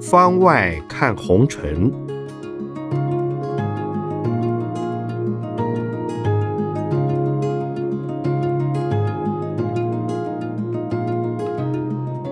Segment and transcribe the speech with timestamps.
[0.00, 1.92] 方外看红尘，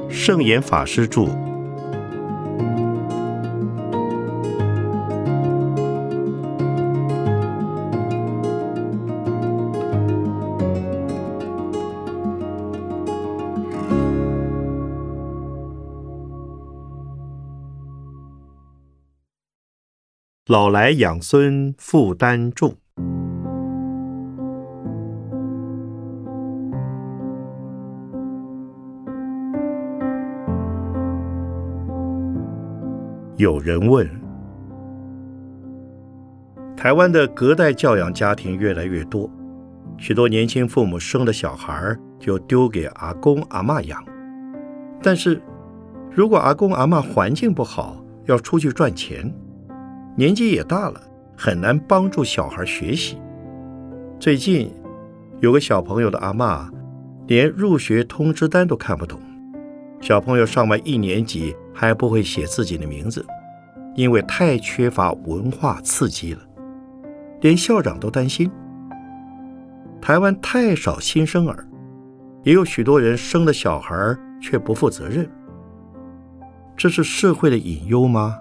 [0.09, 1.54] 圣严法师著。
[20.54, 22.76] 老来养孙负担重，
[33.34, 34.08] 有人问：
[36.77, 39.28] 台湾的隔代教养家庭越来越多，
[39.98, 44.00] 许多年轻父母生了小孩就丢给阿公阿妈养，
[45.02, 45.42] 但是
[46.12, 47.96] 如果阿公阿妈环境不好，
[48.27, 49.34] 要出去赚钱。
[50.17, 51.01] 年纪也大了，
[51.37, 53.19] 很难帮助小孩学习。
[54.20, 54.73] 最近
[55.41, 56.70] 有个小朋友的阿妈，
[57.27, 59.20] 连入学通知单都看不懂。
[60.01, 63.27] 小朋友上完一年级还不会写自己的名字，
[63.97, 66.41] 因为太缺乏文化刺激了。
[67.41, 68.48] 连校长都担心，
[70.01, 71.67] 台湾太少新生儿，
[72.45, 75.29] 也有许多人生了小孩却不负责任。
[76.77, 78.39] 这是社会的隐忧吗？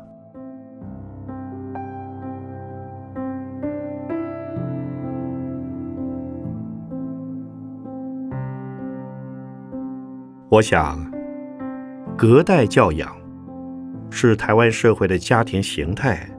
[10.53, 11.11] 我想，
[12.15, 13.11] 隔代教养
[14.11, 16.29] 是台湾社会的家庭形态，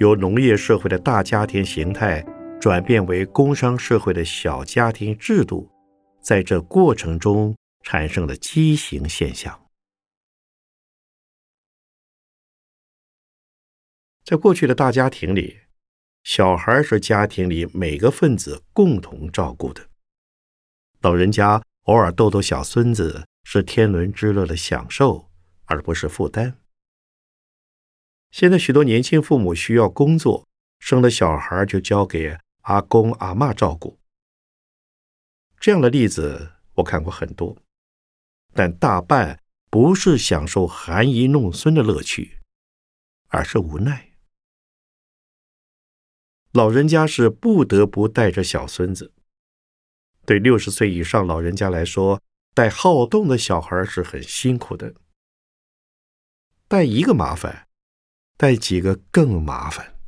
[0.00, 2.20] 由农业社会的大家庭形态
[2.60, 5.70] 转变为工商社会的小家庭制度，
[6.20, 9.56] 在这过程中产生了畸形现象。
[14.24, 15.58] 在过去的大家庭里，
[16.24, 19.86] 小孩是家庭里每个分子共同照顾的，
[21.02, 23.26] 老人家偶尔逗逗小孙子。
[23.42, 25.30] 是天伦之乐的享受，
[25.64, 26.58] 而不是负担。
[28.30, 30.46] 现在许多年轻父母需要工作，
[30.78, 33.98] 生了小孩就交给阿公阿妈照顾。
[35.58, 37.56] 这样的例子我看过很多，
[38.52, 42.38] 但大半不是享受含饴弄孙的乐趣，
[43.28, 44.12] 而是无奈。
[46.52, 49.12] 老人家是不得不带着小孙子。
[50.24, 52.22] 对六十岁以上老人家来说。
[52.60, 54.94] 带好动的小孩是很辛苦的，
[56.68, 57.66] 带一个麻烦，
[58.36, 59.98] 带几个更麻烦。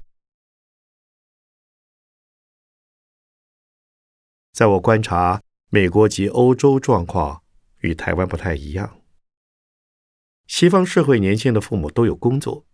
[4.53, 7.43] 在我观察，美国及欧洲状况
[7.79, 9.01] 与台湾不太一样。
[10.47, 12.67] 西方社会年轻的父母都有工作，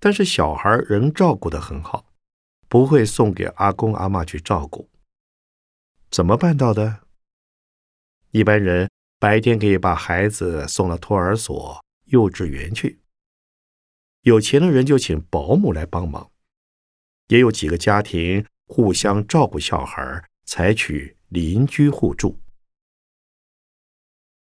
[0.00, 2.12] 但是小孩仍照顾的很好，
[2.68, 4.90] 不会送给阿公阿妈去照顾。
[6.10, 7.06] 怎么办到的？
[8.30, 13.00] 一般人白天可以把孩子送到托儿所、幼稚园去，
[14.20, 16.30] 有钱的人就请保姆来帮忙，
[17.28, 22.38] 也有几个家庭互相照顾小孩，采取邻居互助。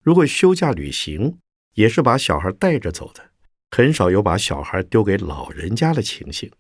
[0.03, 1.39] 如果休假旅行，
[1.73, 3.33] 也是把小孩带着走的，
[3.71, 6.53] 很少有把小孩丢给老人家的情形。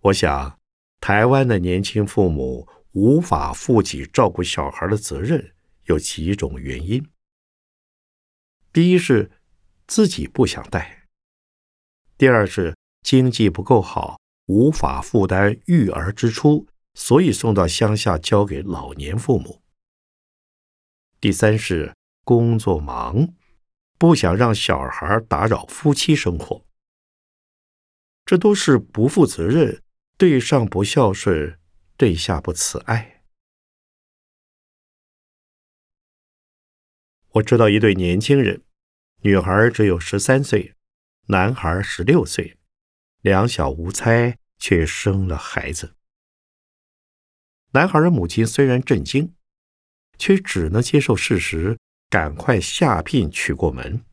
[0.00, 0.58] 我想。
[1.00, 5.54] 台湾的年轻父母无法负起照顾小孩的责任，
[5.84, 7.04] 有几种原因。
[8.72, 9.30] 第一是
[9.86, 11.06] 自己不想带；
[12.16, 19.62] 第二是经济不够好，无法负担育儿支出，所以送到乡下交给老年父母；
[21.20, 21.94] 第三是
[22.24, 23.34] 工作忙，
[23.96, 26.64] 不想让小孩打扰夫妻生活。
[28.26, 29.82] 这都是不负责任。
[30.18, 31.60] 对上不孝顺，
[31.96, 33.22] 对下不慈爱。
[37.34, 38.64] 我知道一对年轻人，
[39.20, 40.74] 女孩只有十三岁，
[41.28, 42.58] 男孩十六岁，
[43.20, 45.94] 两小无猜，却生了孩子。
[47.70, 49.36] 男孩的母亲虽然震惊，
[50.18, 51.78] 却只能接受事实，
[52.10, 54.04] 赶快下聘娶过门。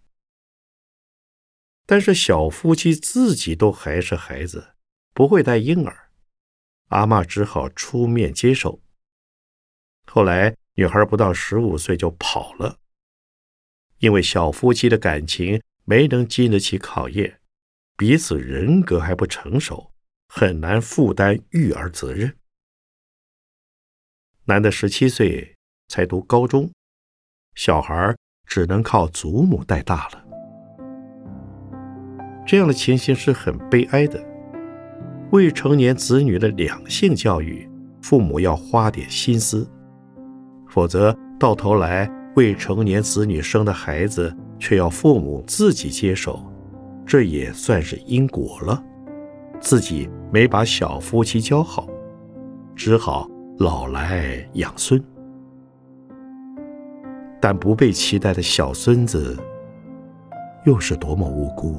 [1.87, 4.74] 但是小夫妻自己都还是孩子。
[5.15, 6.09] 不会带婴儿，
[6.89, 8.81] 阿妈只好出面接手。
[10.05, 12.79] 后来女孩不到十五岁就跑了，
[13.99, 17.39] 因为小夫妻的感情没能经得起考验，
[17.95, 19.93] 彼此人格还不成熟，
[20.27, 22.35] 很难负担育儿责任。
[24.43, 25.55] 男的十七岁
[25.87, 26.69] 才读高中，
[27.55, 28.13] 小孩
[28.45, 30.25] 只能靠祖母带大了。
[32.45, 34.34] 这样的情形是很悲哀的。
[35.31, 37.69] 未成年子女的两性教育，
[38.01, 39.67] 父母要花点心思，
[40.69, 46.39] 否则到头来未成年子女生的孩子却要父母自己接手，
[47.05, 48.81] 这也算是因果了。
[49.59, 51.87] 自己没把小夫妻教好，
[52.75, 53.27] 只好
[53.57, 55.03] 老来养孙，
[57.41, 59.35] 但不被期待的小孙子，
[60.65, 61.75] 又是多么无辜。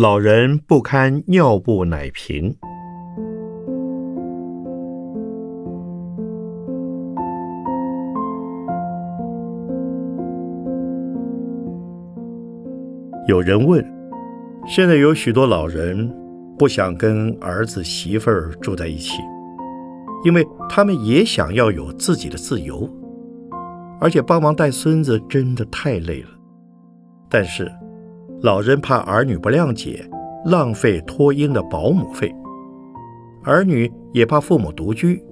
[0.00, 2.56] 老人不堪尿布奶瓶。
[13.28, 13.84] 有人问：
[14.66, 16.10] 现在有许多老人
[16.58, 19.20] 不想跟儿子媳妇儿住在一起，
[20.24, 22.88] 因为他们也想要有自己的自由，
[24.00, 26.28] 而且帮忙带孙子真的太累了。
[27.28, 27.70] 但是。
[28.42, 30.02] 老人怕儿女不谅解，
[30.46, 32.26] 浪费托婴的保姆费；
[33.44, 35.22] 儿女也怕父母独居，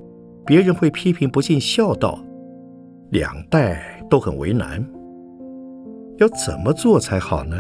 [0.45, 2.19] 别人会批评不尽孝道，
[3.09, 4.87] 两代都很为难。
[6.19, 7.57] 要怎么做才好呢？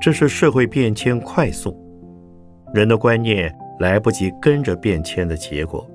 [0.00, 1.76] 这是社会变迁快速，
[2.72, 3.52] 人的观念。
[3.78, 5.88] 来不及跟着变迁的结果，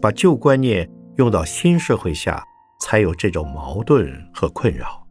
[0.00, 2.44] 把旧观念用到新社会下，
[2.80, 5.06] 才有这种矛盾和困扰。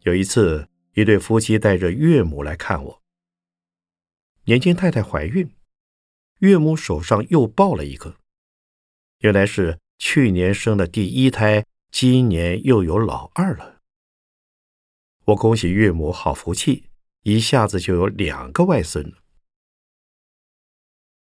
[0.00, 3.02] 有一次，一对夫妻带着岳母来看我，
[4.44, 5.48] 年轻太太怀孕，
[6.40, 8.16] 岳母手上又抱了一个，
[9.20, 13.71] 原来是去年生的第一胎，今年又有老二了。
[15.26, 16.88] 我恭喜岳母好福气，
[17.22, 19.12] 一下子就有两个外孙。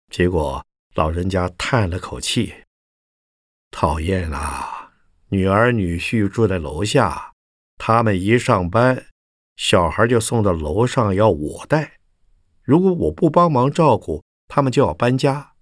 [0.10, 0.66] 结果
[0.96, 2.66] 老人家叹了口气
[3.70, 4.92] ：“讨厌啊！
[5.30, 7.32] 女儿女婿住在楼下，
[7.78, 9.06] 他们一上班，
[9.56, 12.00] 小孩就送到楼上要我带。
[12.64, 15.54] 如果我不帮忙照顾，他们就要搬家。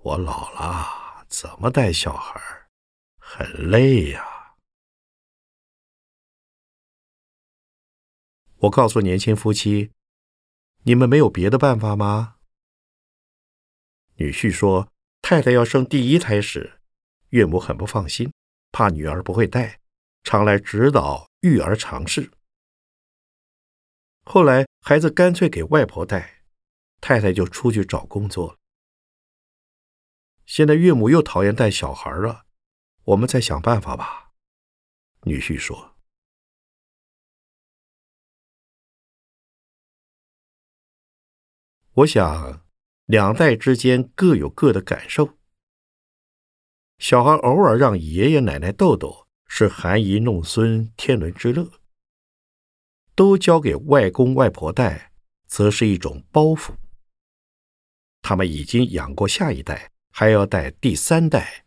[0.00, 2.40] 我老了，怎么带小孩？
[3.18, 4.26] 很累呀。”
[8.62, 9.90] 我告诉年轻夫妻
[10.84, 12.36] ：“你们没有别的办法吗？”
[14.16, 16.78] 女婿说：“太太要生第一胎时，
[17.30, 18.32] 岳母很不放心，
[18.70, 19.80] 怕女儿不会带，
[20.22, 22.30] 常来指导育儿常识。
[24.24, 26.44] 后来孩子干脆给外婆带，
[27.00, 28.58] 太太就出去找工作了。
[30.46, 32.46] 现在岳母又讨厌带小孩了，
[33.02, 34.30] 我们再想办法吧。”
[35.26, 35.91] 女婿说。
[41.96, 42.64] 我想，
[43.04, 45.36] 两代之间各有各的感受。
[46.98, 51.64] 小孩偶尔让爷爷奶奶逗逗，是含饴弄孙、天伦之乐；
[53.14, 55.12] 都交给外公外婆带，
[55.46, 56.72] 则是一种包袱。
[58.22, 61.66] 他们已经养过下一代，还要带第三代，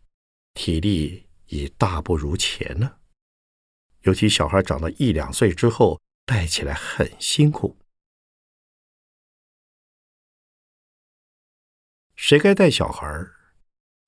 [0.54, 2.98] 体力已大不如前了。
[4.02, 7.76] 尤其小孩长到一两岁之后，带起来很辛苦。
[12.16, 13.36] 谁该带小孩儿，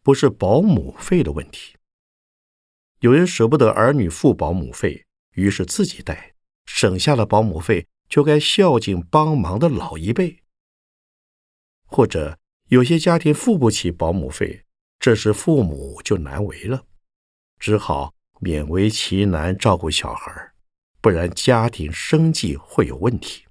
[0.02, 1.76] 不是保姆费的问题。
[3.00, 6.34] 有人舍不得儿女付保姆费，于是自己带，
[6.64, 10.42] 省下了保姆费，就该孝敬帮忙的老一辈。
[11.84, 12.38] 或者
[12.68, 14.64] 有些家庭付不起保姆费，
[14.98, 16.86] 这时父母就难为了，
[17.60, 20.52] 只好勉为其难照顾小孩
[21.00, 23.47] 不然家庭生计会有问题。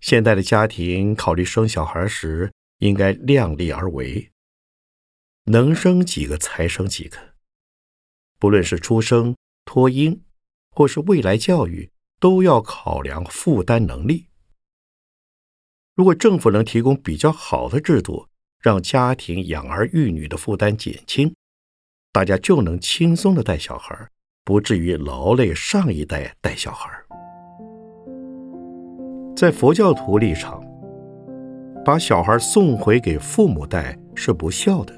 [0.00, 4.30] 现代的家庭考虑生小孩时，应该量力而为。
[5.44, 7.18] 能生几个才生几个。
[8.38, 10.22] 不论是出生、托婴，
[10.70, 11.90] 或是未来教育，
[12.20, 14.26] 都要考量负担能力。
[15.94, 18.28] 如果政府能提供比较好的制度，
[18.60, 21.34] 让家庭养儿育女的负担减轻，
[22.12, 24.10] 大家就能轻松的带小孩，
[24.44, 26.97] 不至于劳累上一代带小孩。
[29.38, 30.60] 在佛教徒立场，
[31.84, 34.92] 把小孩送回给父母带是不孝的，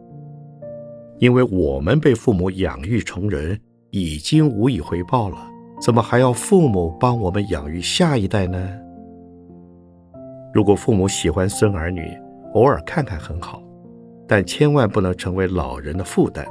[1.18, 5.36] 因为我们被父母养育成人，已经无以回报了，
[5.78, 8.66] 怎么还要父母帮我们养育下一代呢？
[10.54, 12.18] 如果父母喜欢孙儿女，
[12.54, 13.62] 偶尔看看很好，
[14.26, 16.46] 但千万不能成为老人的负担，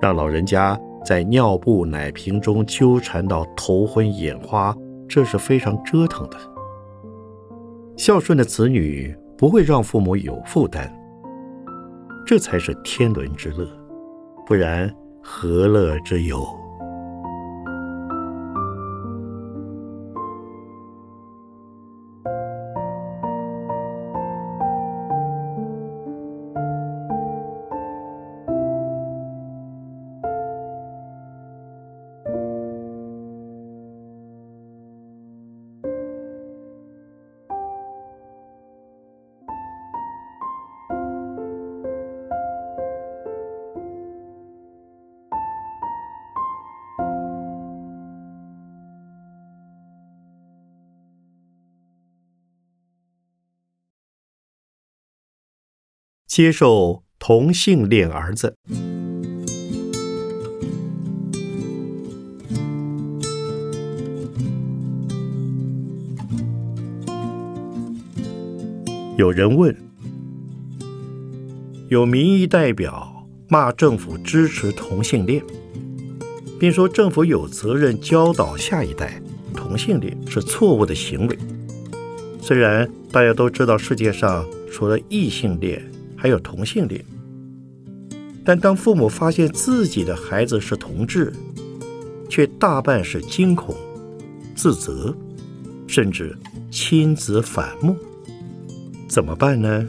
[0.00, 4.74] 让老人家在尿布、奶瓶中纠缠到头昏眼花，
[5.06, 6.51] 这是非常折腾的。
[7.96, 10.90] 孝顺的子女不会让父母有负担，
[12.26, 13.68] 这才是天伦之乐，
[14.46, 16.61] 不然何乐之有？
[56.34, 58.56] 接受同性恋儿子。
[69.18, 69.76] 有人问：
[71.90, 75.44] 有民意代表骂政府支持同性恋，
[76.58, 79.20] 并说政府有责任教导下一代
[79.54, 81.38] 同性恋是错误的行为。
[82.40, 85.86] 虽然大家都知道世界上除了异性恋，
[86.22, 87.04] 还有同性恋，
[88.44, 91.32] 但当父母发现自己的孩子是同志，
[92.30, 93.74] 却大半是惊恐、
[94.54, 95.12] 自责，
[95.88, 96.38] 甚至
[96.70, 97.96] 亲子反目，
[99.08, 99.84] 怎么办呢？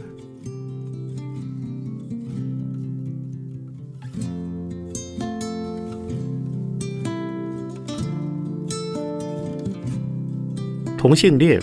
[10.98, 11.62] 同性恋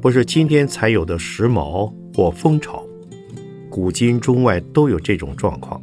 [0.00, 2.83] 不是今天才有的时髦或风潮。
[3.74, 5.82] 古今中外都有这种状况，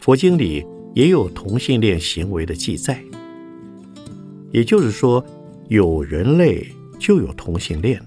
[0.00, 3.00] 佛经里也有同性恋行为的记载。
[4.50, 5.24] 也就是说，
[5.68, 6.66] 有人类
[6.98, 8.04] 就有同性恋。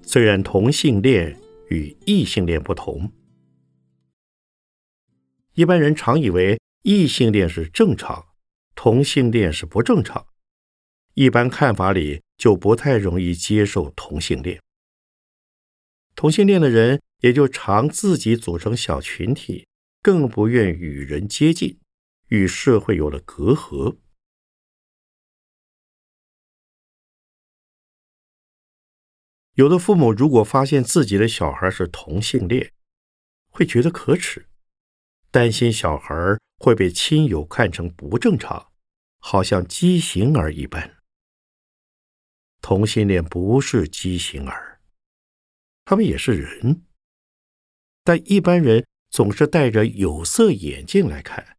[0.00, 3.12] 虽然同性恋与异性恋不同，
[5.52, 8.24] 一般人常以为异性恋是正常，
[8.74, 10.24] 同性恋是不正常。
[11.12, 14.58] 一般看法里就不太容易接受同性恋。
[16.16, 16.98] 同性恋的人。
[17.22, 19.66] 也就常自己组成小群体，
[20.02, 21.80] 更不愿与人接近，
[22.28, 23.98] 与社会有了隔阂。
[29.54, 32.72] 有的父母如果发现自己的小孩是同性恋，
[33.50, 34.48] 会觉得可耻，
[35.30, 36.14] 担心小孩
[36.56, 38.72] 会被亲友看成不正常，
[39.18, 40.98] 好像畸形儿一般。
[42.60, 44.80] 同性恋不是畸形儿，
[45.84, 46.82] 他们也是人。
[48.04, 51.58] 但一般人总是戴着有色眼镜来看，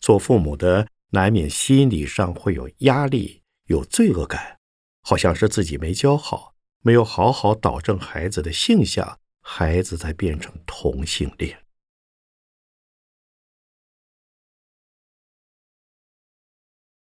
[0.00, 4.58] 做父母的难免心理上会有压力、有罪恶感，
[5.02, 11.62] 好像是自己没教好，没有好好导正孩子的性向，孩子才变成同性恋。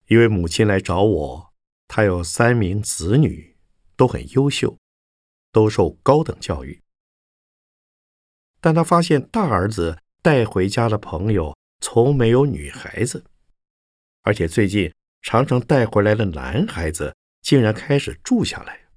[0.09, 1.55] 一位母亲来找我，
[1.87, 3.57] 她有三名子女，
[3.97, 4.77] 都很优秀，
[5.53, 6.83] 都受高等教育。
[8.61, 13.25] 但他发现大儿子带回家的朋友从没有女孩子，
[14.23, 18.89] 而且最近常常带回来的男孩子竟然开始住下来。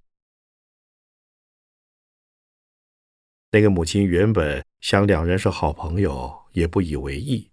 [3.52, 7.52] 那个母亲原本想两人是好朋友，也不以为意，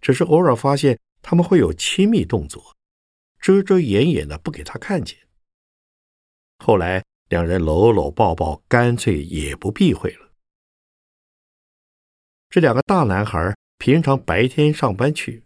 [0.00, 2.74] 只是偶尔发现他们会有亲密动作，
[3.38, 5.18] 遮遮掩掩的不给他看见。
[6.58, 10.29] 后来两人搂搂抱抱，干脆也不避讳了。
[12.50, 15.44] 这两个大男孩平常白天上班去，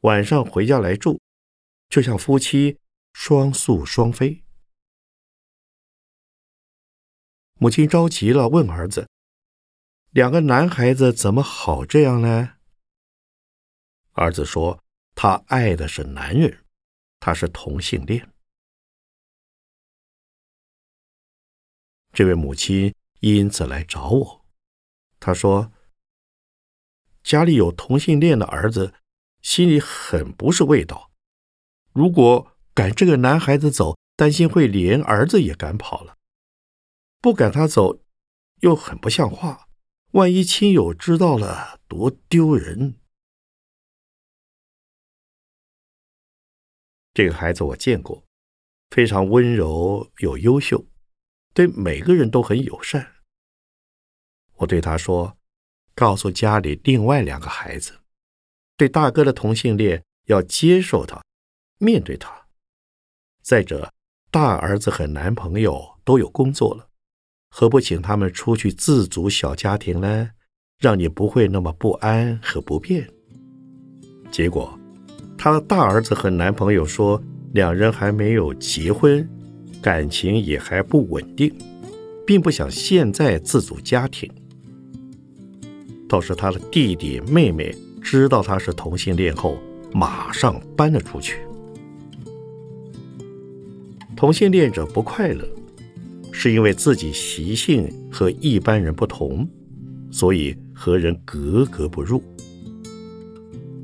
[0.00, 1.20] 晚上回家来住，
[1.90, 2.78] 就像夫妻
[3.12, 4.42] 双宿双飞。
[7.58, 9.10] 母亲着急了，问儿子
[10.10, 12.54] ：“两个男孩子怎么好这样呢？
[14.12, 14.82] 儿子说
[15.14, 16.64] ：“他爱的是男人，
[17.20, 18.26] 他是同性恋。”
[22.14, 24.46] 这位母亲因此来找我，
[25.20, 25.70] 她说
[27.22, 28.94] ：“家里有同性恋的儿子，
[29.42, 31.10] 心里很不是味道。
[31.92, 36.16] 如果赶这个男孩子走，担心会连儿子也赶跑了；
[37.20, 38.00] 不赶他走，
[38.60, 39.68] 又很不像话。
[40.12, 42.98] 万一亲友知道了，多丢人。”
[47.14, 48.24] 这个孩子我见过，
[48.90, 50.86] 非常温柔又优秀，
[51.52, 53.16] 对每个人都很友善。
[54.54, 55.36] 我对他说
[55.98, 57.90] ：“告诉家里另外两个孩子，
[58.76, 61.20] 对大哥的同性恋要接受他，
[61.78, 62.30] 面对他。
[63.42, 63.92] 再者，
[64.30, 66.86] 大儿子和男朋友都有工作了，
[67.50, 70.30] 何不请他们出去自组小家庭呢？
[70.78, 73.10] 让你不会那么不安和不便。”
[74.30, 74.78] 结果。
[75.36, 77.20] 他的大儿子和男朋友说，
[77.54, 79.28] 两人还没有结婚，
[79.82, 81.52] 感情也还不稳定，
[82.24, 84.28] 并不想现在自组家庭。
[86.08, 89.58] 倒是他的弟弟妹妹知道他是同性恋后，
[89.92, 91.36] 马上搬了出去。
[94.16, 95.46] 同性恋者不快乐，
[96.32, 99.46] 是因为自己习性和一般人不同，
[100.10, 102.22] 所以和人格格不入。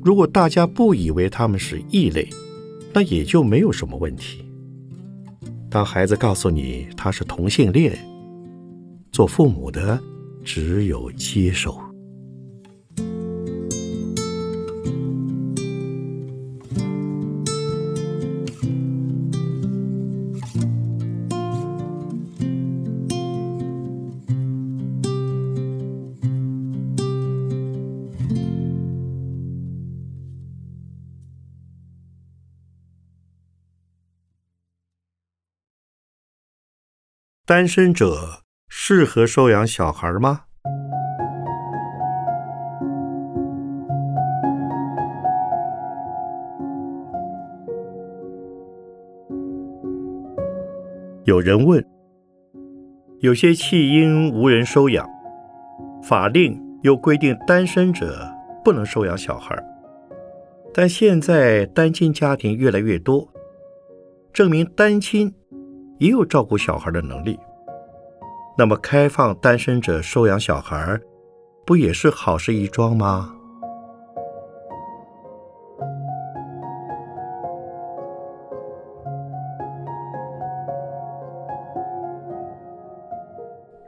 [0.03, 2.27] 如果大家不以为他们是异类，
[2.91, 4.43] 那也就没有什么问题。
[5.69, 7.97] 当孩子告诉你他是同性恋，
[9.11, 10.01] 做父母的
[10.43, 11.79] 只有接受。
[37.55, 40.41] 单身者适合收养小孩吗？
[51.23, 51.81] 有人问：
[53.19, 55.09] 有些弃婴无人收养，
[56.03, 58.29] 法令又规定单身者
[58.65, 59.57] 不能收养小孩，
[60.73, 63.25] 但现在单亲家庭越来越多，
[64.33, 65.33] 证明单亲。
[65.97, 67.39] 也有照顾小孩的能力，
[68.57, 70.97] 那么开放单身者收养小孩，
[71.65, 73.35] 不也是好事一桩吗？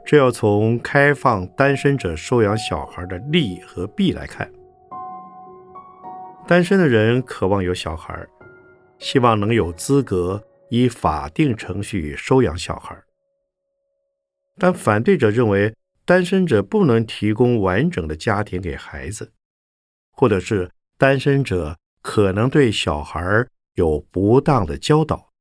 [0.04, 4.50] 这要从开放单身者收养小孩的利和弊来看。
[6.46, 8.14] 单身的人渴望有小孩，
[8.98, 10.42] 希望能有资格。
[10.70, 12.94] 以法定程序收养小孩，
[14.58, 19.32] 但反对者认为单身者不能提供完整的家庭给孩子，
[20.10, 25.32] 或者是单身者可能对小孩有不当的教导。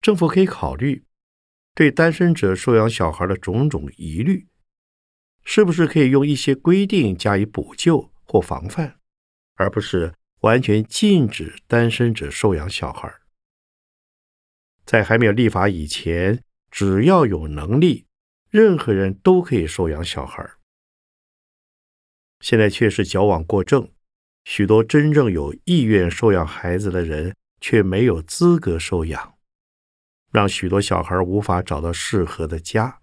[0.00, 1.04] 政府可以考虑
[1.74, 4.46] 对单身者收养小孩的种种疑虑，
[5.42, 9.00] 是不是可以用一些规定加以补救或防范，
[9.54, 10.14] 而不是。
[10.40, 13.12] 完全禁止单身者收养小孩。
[14.86, 18.06] 在还没有立法以前，只要有能力，
[18.48, 20.48] 任何人都可以收养小孩。
[22.40, 23.92] 现在却是矫枉过正，
[24.44, 29.36] 许多真正有意愿收养孩子的人却没有资格收养，
[30.30, 33.00] 让许多小孩无法找到适合的家。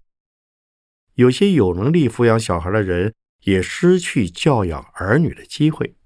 [1.14, 5.96] 有些有能力抚养小孩的人也失去教养儿女的机会。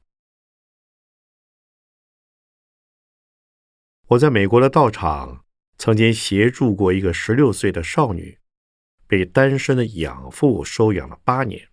[4.08, 5.44] 我在美国的道场
[5.78, 8.38] 曾经协助过一个十六岁的少女，
[9.06, 11.68] 被单身的养父收养了八年，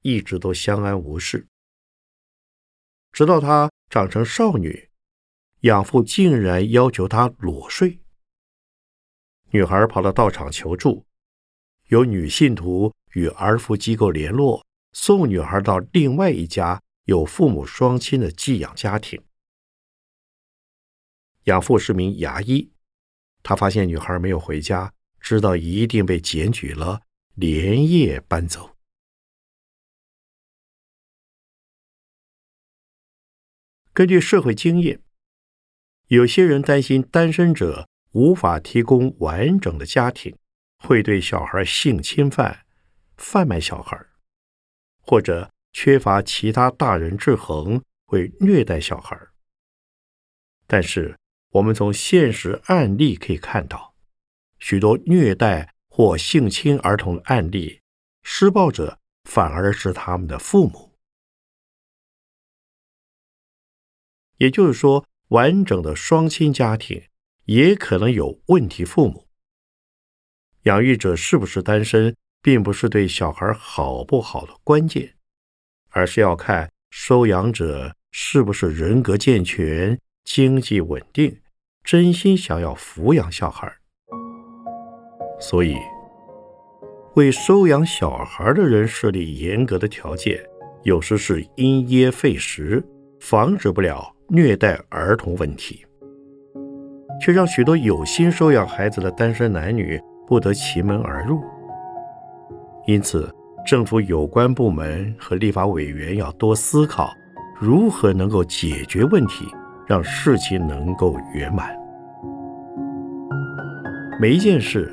[0.00, 1.46] 一直都相安无事。
[3.12, 4.88] 直到她长成少女，
[5.60, 8.00] 养父竟然要求她裸睡。
[9.50, 11.06] 女孩跑到道场求助，
[11.88, 19.22] 有女信徒与儿福机构联络，送女孩到另外一家有父母双亲的寄养家庭。
[21.44, 22.72] 养父是名牙医，
[23.44, 27.02] 他发现女孩没有回家，知道一定被检举了，
[27.34, 28.74] 连夜搬走。
[33.92, 35.00] 根据社会经验，
[36.08, 40.36] 有些人担心单身者无法提供完整的家庭，
[40.78, 42.64] 会对小孩性侵犯、
[43.16, 43.96] 贩卖小孩，
[45.02, 49.16] 或者缺乏其他大人制衡，会虐待小孩。
[50.66, 51.16] 但是，
[51.54, 53.94] 我们从现实案例可以看到，
[54.58, 57.80] 许多虐待或性侵儿童的案例，
[58.24, 60.98] 施暴者反而是他们的父母。
[64.38, 67.04] 也就是说，完整的双亲家庭
[67.44, 69.28] 也可能有问题父母。
[70.62, 75.14] 养育者是不是单身，并不是对小孩好不好的关键，
[75.90, 81.40] 而是要看收养者是不是人格健全、经济稳定、
[81.84, 83.70] 真心想要抚养小孩。
[85.38, 85.76] 所以，
[87.14, 90.42] 为收养小孩的人设立严格的条件，
[90.82, 92.82] 有时是因噎废食，
[93.20, 94.10] 防止不了。
[94.30, 95.84] 虐待儿童问题，
[97.20, 101.44] 却让许多有心收养孩子的单身男女不得其门而入。
[102.86, 103.30] 因此，
[103.66, 107.12] 政府有关部门和立法委员要多思考，
[107.60, 109.46] 如何能够解决问题，
[109.86, 111.74] 让事情能够圆满。
[114.20, 114.92] 每一件事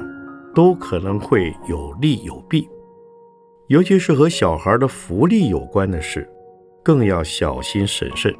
[0.53, 2.67] 都可能会有利有弊，
[3.67, 6.27] 尤其是和小孩的福利有关的事，
[6.83, 8.33] 更要小心审慎。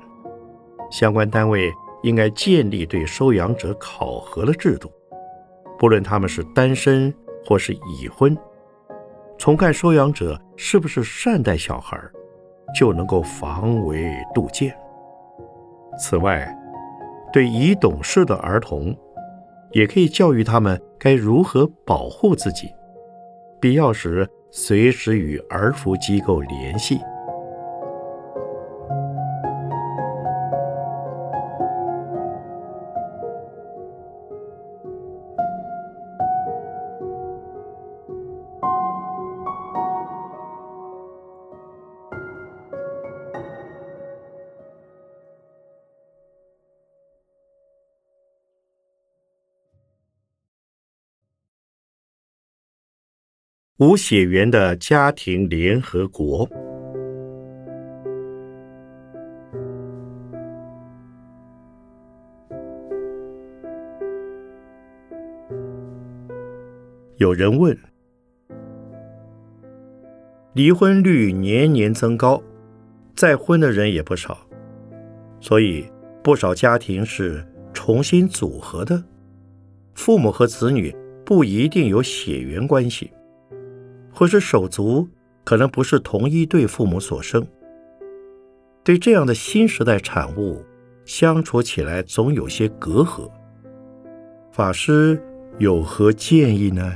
[0.90, 1.72] 相关单位
[2.04, 4.92] 应该建立对收养者考核的制度，
[5.78, 7.14] 不论他们是单身
[7.46, 8.36] 或是已婚，
[9.38, 11.98] 从看收养者是不是善待小孩，
[12.78, 14.76] 就能够防微杜渐。
[15.97, 16.47] 此外，
[17.32, 18.95] 对已懂事的儿童，
[19.71, 22.69] 也可以教育他们该如何保护自己，
[23.60, 26.99] 必要时随时与儿福机构联系。
[53.82, 56.48] 无血缘的家庭联合国。
[67.17, 67.76] 有人问：
[70.54, 72.39] 离婚率年年增高，
[73.15, 74.38] 再婚的人也不少，
[75.39, 75.84] 所以
[76.24, 79.04] 不少家庭是重新组合的，
[79.96, 83.10] 父母和子女不一定有血缘关系。
[84.13, 85.08] 或是手足
[85.43, 87.47] 可能不是同一对父母所生，
[88.84, 90.63] 对这样的新时代产物
[91.06, 93.30] 相处起来总有些隔阂。
[94.52, 95.21] 法师
[95.58, 96.93] 有何建议呢？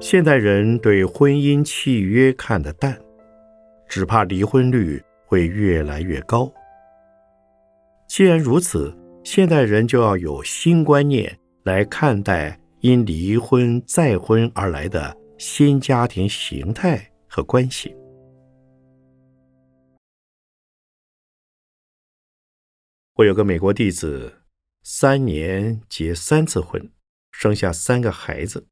[0.00, 2.98] 现代人对婚姻契约看得淡，
[3.86, 5.02] 只怕离婚率。
[5.32, 6.52] 会越来越高。
[8.06, 17.96] 既然如此，现代人就要有新观念来看待因离婚再婚而来的新家庭形态和关系。
[23.14, 24.42] 我有个美国弟子，
[24.82, 26.92] 三年结三次婚，
[27.30, 28.66] 生下三个孩子，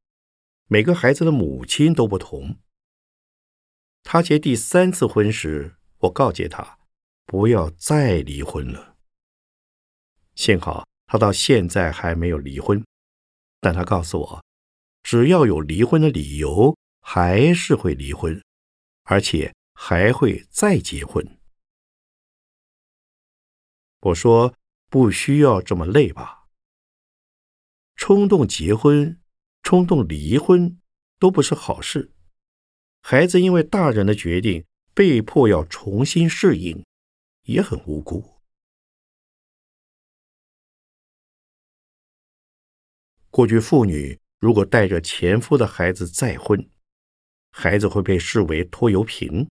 [0.67, 2.59] 每个孩子的母亲都不同。
[4.03, 5.77] 他结第三次婚时。
[6.01, 6.79] 我告诫他
[7.27, 8.97] 不要再离婚了。
[10.35, 12.83] 幸好他到现在还没有离婚，
[13.61, 14.45] 但他告诉我，
[15.03, 18.43] 只要有离婚的理由，还是会离婚，
[19.05, 21.39] 而且还会再结婚。
[24.01, 24.55] 我说
[24.89, 26.49] 不需要这么累吧？
[27.97, 29.21] 冲动结婚、
[29.63, 30.81] 冲动离婚
[31.19, 32.15] 都不是好事。
[33.03, 34.65] 孩子因为大人的决定。
[34.93, 36.85] 被迫要重新适应，
[37.43, 38.41] 也很无辜。
[43.31, 46.69] 过去妇女如果带着前夫的孩子再婚，
[47.53, 49.49] 孩子会被视为拖油瓶，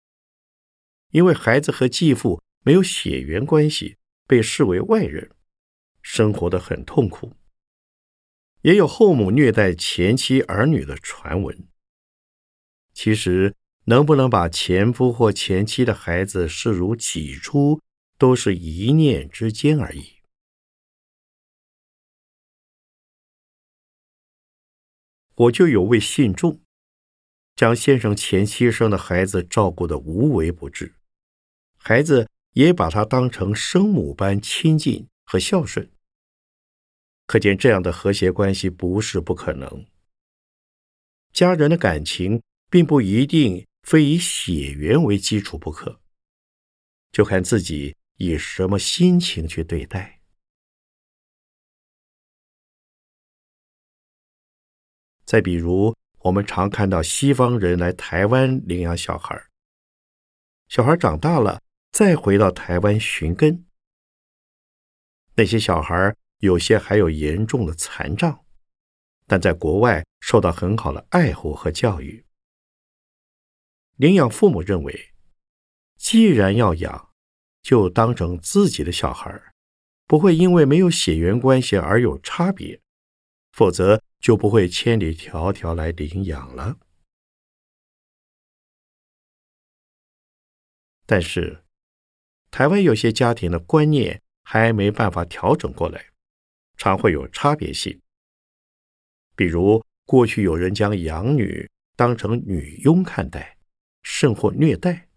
[1.10, 5.30] 因为孩子和继父没有血缘关系，被视为外人，
[6.00, 7.36] 生活的很痛苦。
[8.62, 11.68] 也有后母虐待前妻儿女的传闻。
[12.92, 13.56] 其实。
[13.86, 17.80] 能不能把前夫或前妻的孩子视如己出，
[18.16, 20.14] 都是一念之间而已。
[25.34, 26.60] 我就有位信众，
[27.56, 30.94] 将先生前妻生的孩子照顾的无微不至，
[31.76, 35.90] 孩子也把他当成生母般亲近和孝顺。
[37.26, 39.84] 可见，这样的和谐关系不是不可能。
[41.32, 46.00] 家人的感情并不一定非以血缘为基础不可，
[47.12, 50.20] 就看自己以什么心情去对待。
[55.24, 59.46] 再比如，我们常看到西方人来台湾领养小孩，
[60.68, 63.64] 小孩长大了再回到台湾寻根，
[65.34, 66.16] 那些小孩。
[66.38, 68.44] 有些还有严重的残障，
[69.26, 72.22] 但在国外受到很好的爱护和教育。
[73.96, 75.14] 领养父母认为，
[75.96, 77.12] 既然要养，
[77.62, 79.30] 就当成自己的小孩，
[80.06, 82.80] 不会因为没有血缘关系而有差别，
[83.52, 86.78] 否则就不会千里迢迢来领养了。
[91.06, 91.64] 但是，
[92.50, 96.10] 台湾有些家庭的观念还没办法调整过来。
[96.76, 98.00] 常会有差别性，
[99.36, 103.56] 比如过去有人将养女当成女佣看待，
[104.04, 105.08] 甚或虐待。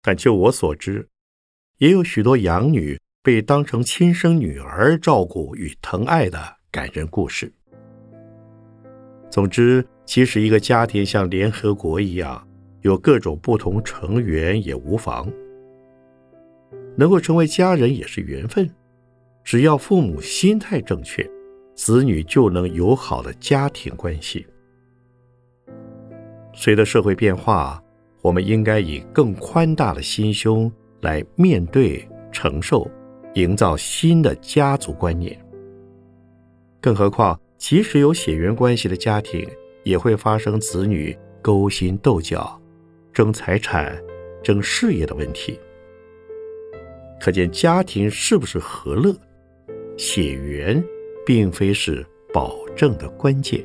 [0.00, 1.08] 但就我所知，
[1.78, 6.38] 也有许多养女被当成亲生女儿照顾与疼爱的
[6.70, 7.52] 感人故事。
[9.30, 12.46] 总之，即使一个家庭像联合国一样，
[12.82, 15.32] 有各种不同成员也无妨，
[16.96, 18.70] 能够成为家人也是缘分。
[19.42, 21.28] 只要父母心态正确，
[21.74, 24.46] 子女就能有好的家庭关系。
[26.54, 27.82] 随着社会变化，
[28.22, 32.88] 我们应该以更宽大的心胸来面对、承受、
[33.34, 35.38] 营造新的家族观念。
[36.80, 39.46] 更何况，即使有血缘关系的家庭，
[39.82, 42.60] 也会发生子女勾心斗角、
[43.12, 43.96] 争财产、
[44.42, 45.58] 争事业的问题。
[47.20, 49.14] 可见，家庭是不是和乐？
[49.96, 50.82] 血缘
[51.24, 53.64] 并非是保证的关键。